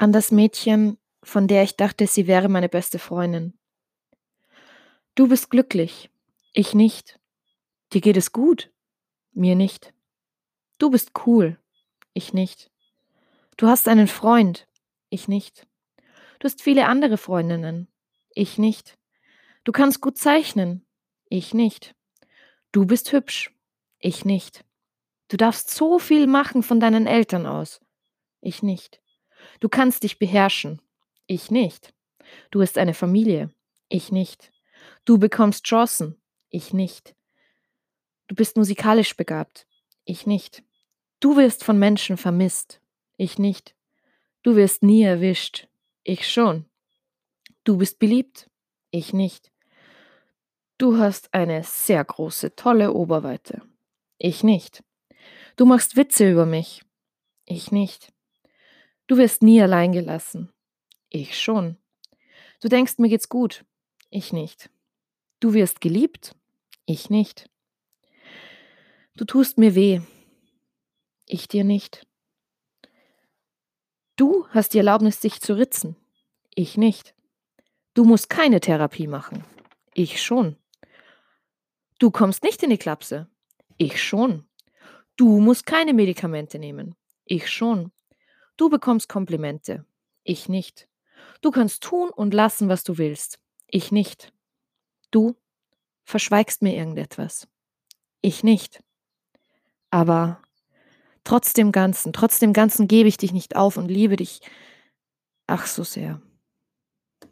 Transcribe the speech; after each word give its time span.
An 0.00 0.12
das 0.12 0.30
Mädchen, 0.30 0.96
von 1.24 1.48
der 1.48 1.64
ich 1.64 1.76
dachte, 1.76 2.06
sie 2.06 2.28
wäre 2.28 2.48
meine 2.48 2.68
beste 2.68 3.00
Freundin. 3.00 3.58
Du 5.16 5.26
bist 5.26 5.50
glücklich, 5.50 6.08
ich 6.52 6.72
nicht. 6.72 7.18
Dir 7.92 8.00
geht 8.00 8.16
es 8.16 8.30
gut, 8.30 8.70
mir 9.32 9.56
nicht. 9.56 9.92
Du 10.78 10.90
bist 10.90 11.10
cool, 11.26 11.58
ich 12.12 12.32
nicht. 12.32 12.70
Du 13.56 13.66
hast 13.66 13.88
einen 13.88 14.06
Freund, 14.06 14.68
ich 15.10 15.26
nicht. 15.26 15.66
Du 16.38 16.44
hast 16.44 16.62
viele 16.62 16.86
andere 16.86 17.18
Freundinnen, 17.18 17.88
ich 18.30 18.56
nicht. 18.56 18.96
Du 19.64 19.72
kannst 19.72 20.00
gut 20.00 20.16
zeichnen, 20.16 20.86
ich 21.28 21.54
nicht. 21.54 21.96
Du 22.70 22.86
bist 22.86 23.10
hübsch, 23.10 23.52
ich 23.98 24.24
nicht. 24.24 24.64
Du 25.26 25.36
darfst 25.36 25.70
so 25.70 25.98
viel 25.98 26.28
machen 26.28 26.62
von 26.62 26.78
deinen 26.78 27.08
Eltern 27.08 27.46
aus, 27.46 27.80
ich 28.40 28.62
nicht. 28.62 29.00
Du 29.60 29.68
kannst 29.68 30.02
dich 30.02 30.18
beherrschen, 30.18 30.80
ich 31.26 31.50
nicht. 31.50 31.94
Du 32.50 32.60
hast 32.60 32.78
eine 32.78 32.94
Familie, 32.94 33.50
ich 33.88 34.12
nicht. 34.12 34.52
Du 35.04 35.18
bekommst 35.18 35.64
Chancen, 35.64 36.20
ich 36.50 36.72
nicht. 36.72 37.14
Du 38.26 38.34
bist 38.34 38.56
musikalisch 38.56 39.16
begabt, 39.16 39.66
ich 40.04 40.26
nicht. 40.26 40.62
Du 41.20 41.36
wirst 41.36 41.64
von 41.64 41.78
Menschen 41.78 42.16
vermisst, 42.16 42.80
ich 43.16 43.38
nicht. 43.38 43.74
Du 44.42 44.54
wirst 44.54 44.82
nie 44.82 45.02
erwischt, 45.02 45.68
ich 46.04 46.30
schon. 46.30 46.66
Du 47.64 47.76
bist 47.78 47.98
beliebt, 47.98 48.48
ich 48.90 49.12
nicht. 49.12 49.50
Du 50.78 50.98
hast 50.98 51.34
eine 51.34 51.64
sehr 51.64 52.04
große, 52.04 52.54
tolle 52.54 52.92
Oberweite, 52.92 53.62
ich 54.18 54.44
nicht. 54.44 54.84
Du 55.56 55.66
machst 55.66 55.96
Witze 55.96 56.30
über 56.30 56.46
mich, 56.46 56.82
ich 57.46 57.72
nicht. 57.72 58.12
Du 59.08 59.16
wirst 59.16 59.42
nie 59.42 59.60
allein 59.62 59.92
gelassen, 59.92 60.52
ich 61.08 61.40
schon. 61.40 61.78
Du 62.60 62.68
denkst, 62.68 62.98
mir 62.98 63.08
geht's 63.08 63.30
gut, 63.30 63.64
ich 64.10 64.34
nicht. 64.34 64.70
Du 65.40 65.54
wirst 65.54 65.80
geliebt, 65.80 66.36
ich 66.84 67.08
nicht. 67.08 67.48
Du 69.16 69.24
tust 69.24 69.56
mir 69.56 69.74
weh, 69.74 70.02
ich 71.24 71.48
dir 71.48 71.64
nicht. 71.64 72.06
Du 74.16 74.46
hast 74.48 74.74
die 74.74 74.78
Erlaubnis, 74.78 75.20
dich 75.20 75.40
zu 75.40 75.56
ritzen, 75.56 75.96
ich 76.54 76.76
nicht. 76.76 77.14
Du 77.94 78.04
musst 78.04 78.28
keine 78.28 78.60
Therapie 78.60 79.06
machen, 79.06 79.42
ich 79.94 80.22
schon. 80.22 80.56
Du 81.98 82.10
kommst 82.10 82.42
nicht 82.42 82.62
in 82.62 82.68
die 82.68 82.78
Klapse, 82.78 83.26
ich 83.78 84.02
schon. 84.02 84.46
Du 85.16 85.40
musst 85.40 85.64
keine 85.64 85.94
Medikamente 85.94 86.58
nehmen, 86.58 86.94
ich 87.24 87.50
schon. 87.50 87.90
Du 88.58 88.68
bekommst 88.68 89.08
Komplimente, 89.08 89.86
ich 90.24 90.48
nicht. 90.48 90.88
Du 91.40 91.50
kannst 91.50 91.82
tun 91.82 92.10
und 92.10 92.34
lassen, 92.34 92.68
was 92.68 92.84
du 92.84 92.98
willst, 92.98 93.38
ich 93.68 93.92
nicht. 93.92 94.32
Du 95.10 95.36
verschweigst 96.04 96.60
mir 96.60 96.74
irgendetwas, 96.76 97.48
ich 98.20 98.42
nicht. 98.42 98.82
Aber 99.90 100.42
trotz 101.24 101.54
dem 101.54 101.72
Ganzen, 101.72 102.12
trotz 102.12 102.40
dem 102.40 102.52
Ganzen 102.52 102.88
gebe 102.88 103.08
ich 103.08 103.16
dich 103.16 103.32
nicht 103.32 103.56
auf 103.56 103.76
und 103.76 103.88
liebe 103.88 104.16
dich 104.16 104.40
ach 105.46 105.66
so 105.66 105.82
sehr. 105.82 106.20